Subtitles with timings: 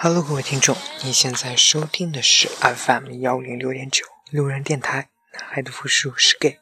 [0.00, 6.60] Hello，各位听众，你现在收听的是 FM 幺零六点九路人电台，男孩的复数是 gay。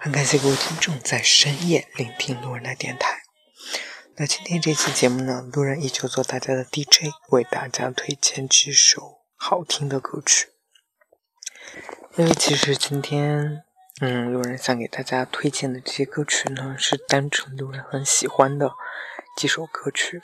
[0.00, 3.22] 很感谢各位听众在深夜聆听路人的电台。
[4.16, 10.48] 那今天这期节目呢，路人依旧做大家的 DJ，为大家推荐几首好听的歌曲。
[12.16, 13.62] 因为其实今天，
[14.00, 18.72] 嗯，路人想给大家推荐的这些歌曲呢，是单纯路人很喜欢的
[19.36, 20.20] 几首歌曲。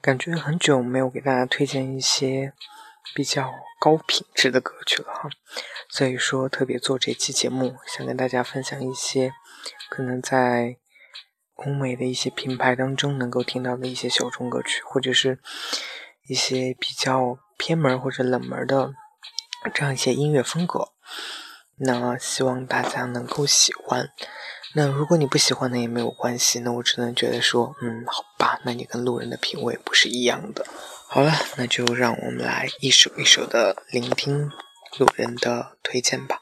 [0.00, 2.52] 感觉很久没有给大家推荐一些
[3.14, 5.28] 比较高品质的歌曲了哈，
[5.90, 9.32] 所以说特别做这期节目，想跟大家分享一些
[9.90, 10.76] 可能在
[11.54, 15.40] 欧美的一些品牌当中能够听到的一些小众歌曲，或者是
[16.28, 18.92] 一些比较偏门或者冷门的
[19.74, 20.92] 这样一些音乐风格。
[21.80, 24.10] 那希望大家能够喜欢。
[24.74, 26.60] 那如果你不喜欢呢，也没有关系。
[26.60, 30.66] 那我只能觉得说，嗯，好吧，那你跟路人的品味不是一样的。
[31.08, 34.50] 好了，那就让我们来一首一首的聆听
[34.98, 36.40] 路人的推荐吧。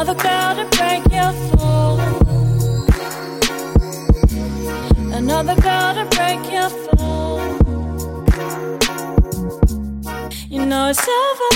[0.00, 2.00] Another girl to break your fall.
[5.12, 7.40] Another girl to break your fall.
[10.48, 11.50] You know it's over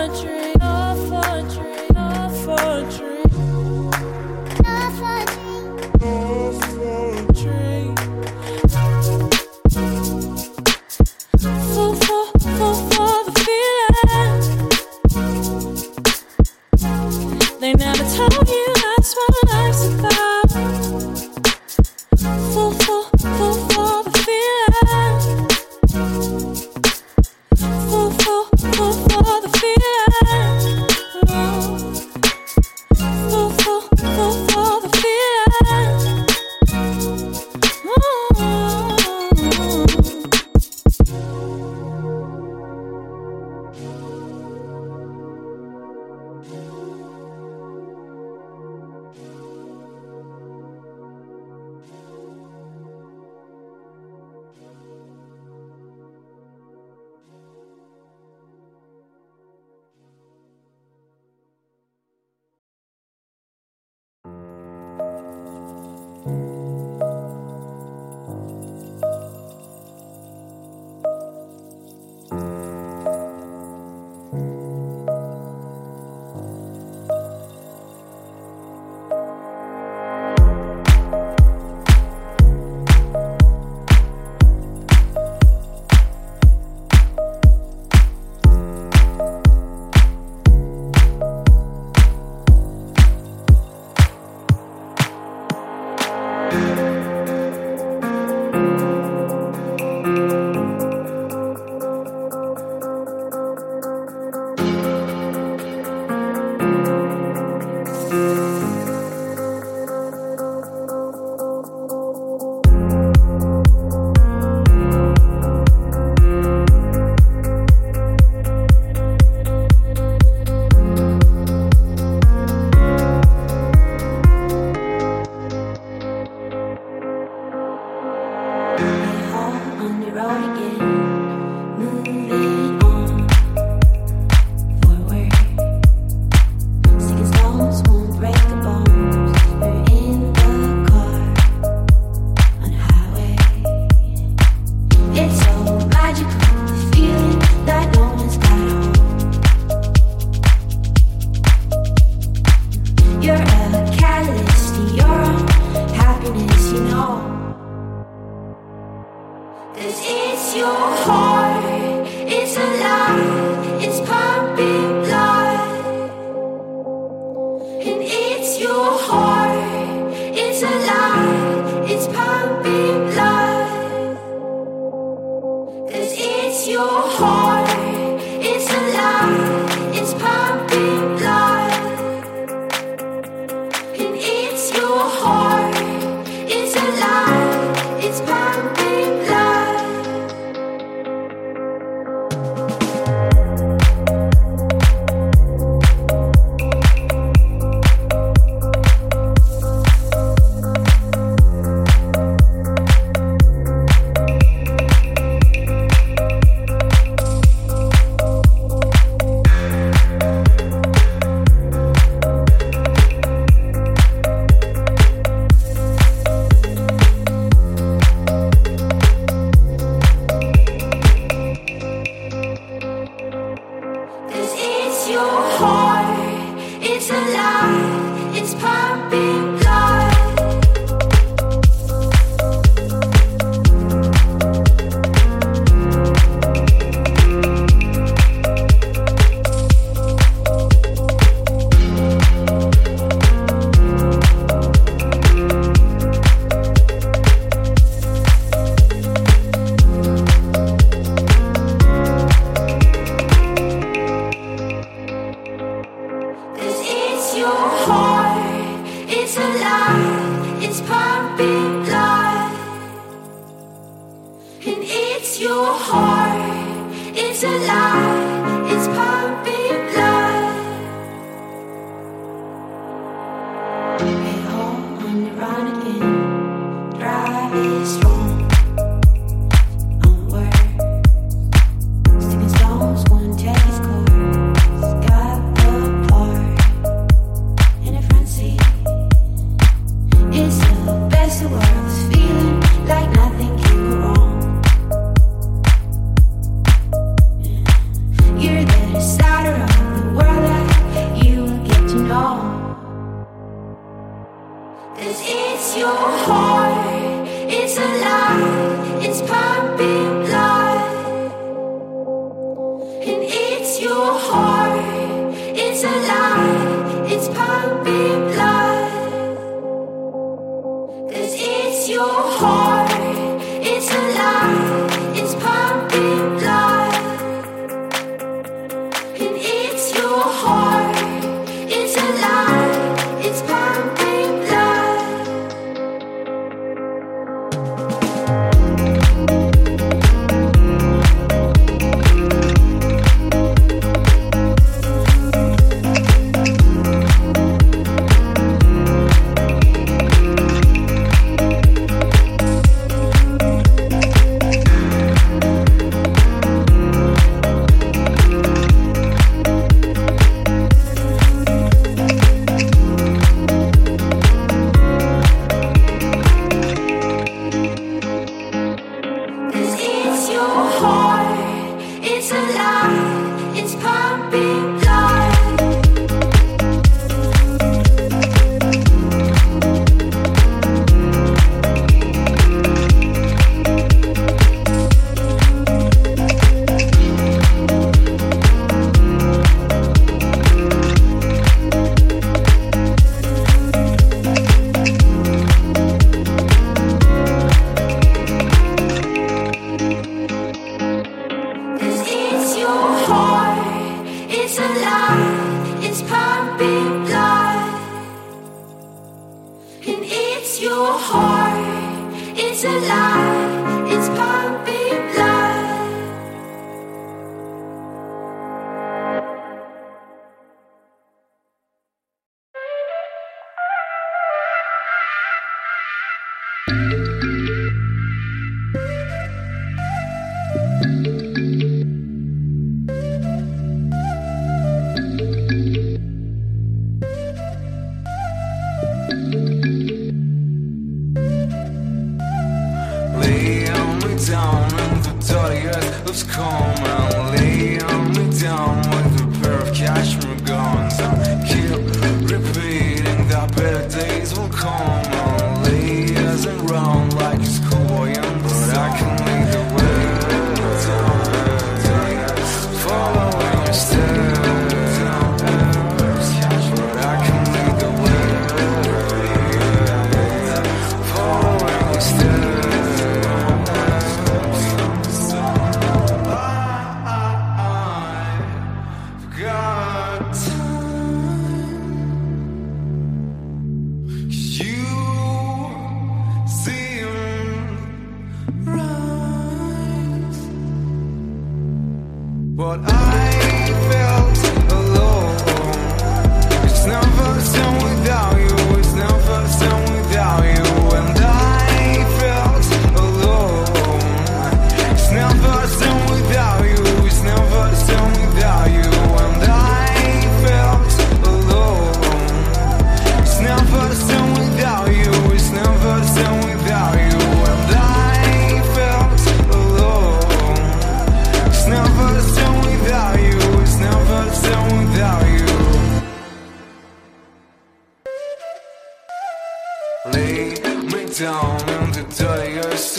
[0.00, 0.39] all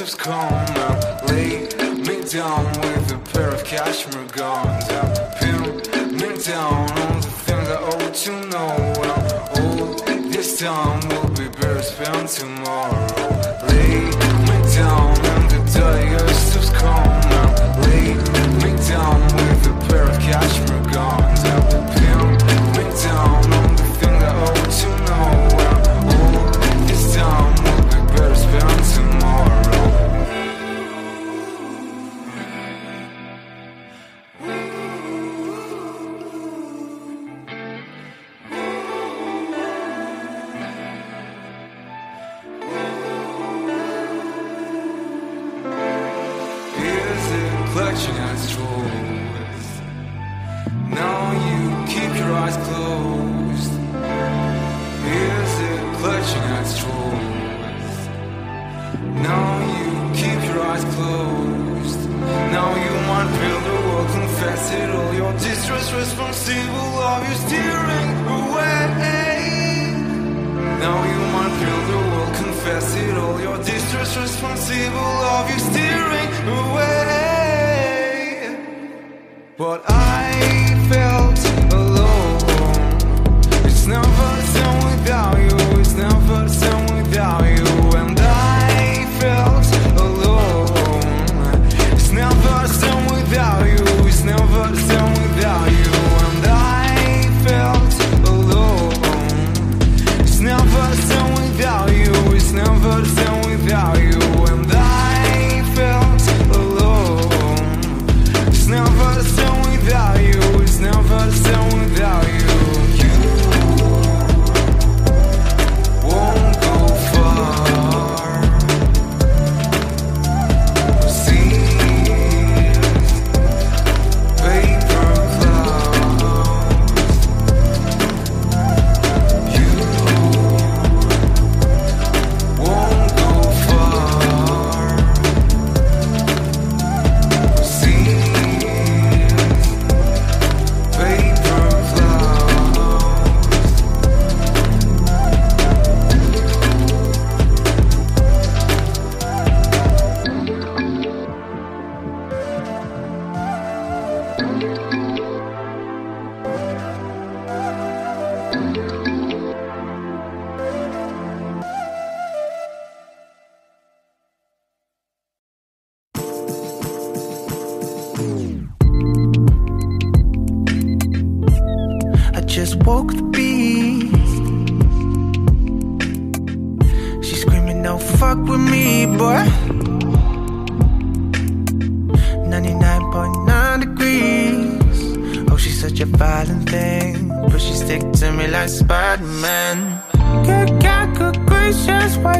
[0.02, 0.66] of calm
[1.28, 4.90] Lay me down with a pair of cashmere guns.
[4.90, 8.74] I Pin me down on the things I ought oh, to know
[9.62, 13.11] All this time will be better spent tomorrow
[79.72, 80.11] But I ah,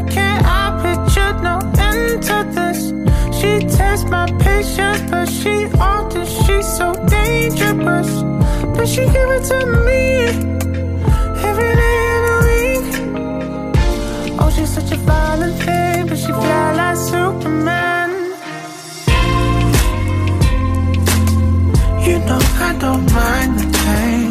[0.10, 2.80] can't I picture no end to this?
[3.40, 8.12] She tests my patience, but she alters, she's so dangerous.
[8.76, 10.04] But she give it to me
[11.50, 12.88] every day of the week.
[14.40, 18.10] Oh, she's such a violent thing, but she fly like Superman.
[22.08, 24.30] You know I don't mind the pain.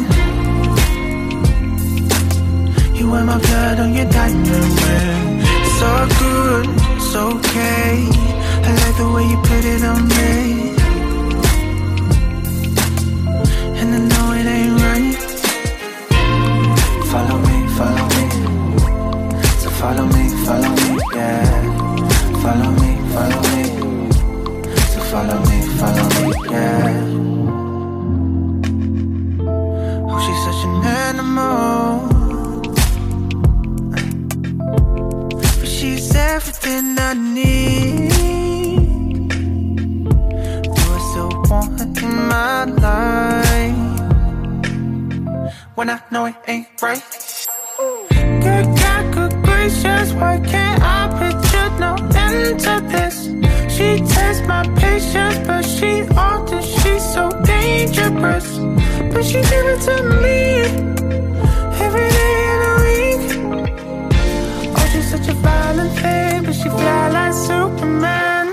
[2.95, 5.50] You wear my blood on your diamond ring.
[5.83, 8.07] All good, it's okay.
[8.67, 10.40] I like the way you put it on me.
[45.75, 47.01] When I know it ain't right.
[47.79, 53.15] Good God, good gracious, why can't I picture no end to this?
[53.73, 58.57] She tests my patience, but she often she's so dangerous.
[59.13, 60.39] But she give it to me
[61.85, 63.23] every day of the week.
[64.77, 68.47] Oh, she's such a violent thing, but she fly like Superman.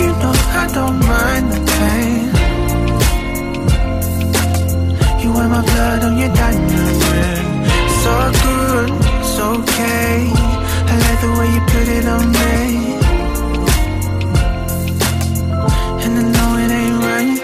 [0.00, 2.17] You know I don't mind the pain.
[5.38, 7.46] Wear my blood on your diamond ring.
[8.12, 8.90] all good,
[9.22, 10.32] it's okay.
[10.90, 12.56] I like the way you put it on me.
[16.04, 17.40] And I know it ain't right.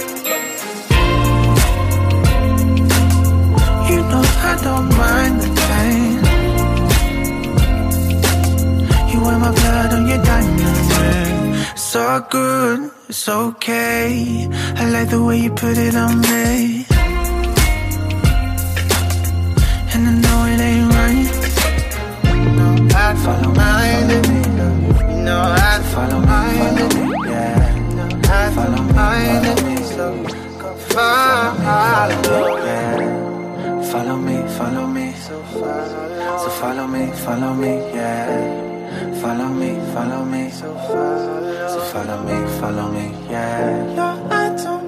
[3.90, 6.16] You know I don't mind the pain.
[9.10, 11.54] You wear my blood on your diamond ring.
[11.74, 14.48] It's all good, it's okay.
[14.80, 16.73] I like the way you put it on me.
[33.94, 35.12] Follow me, follow me.
[35.12, 39.20] So follow, so follow me, follow me, yeah.
[39.22, 40.50] Follow me, follow me.
[40.50, 43.94] So follow, so follow me, follow me, yeah.
[43.94, 44.84] No, I don't